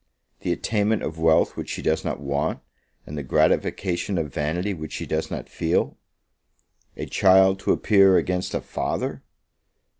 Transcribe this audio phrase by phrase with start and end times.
[0.39, 2.59] the attainment of wealth which she does not want,
[3.05, 5.95] and the gratification of vanity which she does not feel.
[6.97, 9.21] A child to appear against a father!